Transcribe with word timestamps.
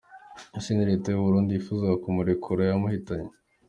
Ese 0.57 0.71
ni 0.73 0.85
Leta 0.89 1.07
y’u 1.09 1.25
Burundi 1.25 1.51
yifuzaga 1.55 2.01
kumurekura 2.03 2.61
yamuhitanye? 2.69 3.31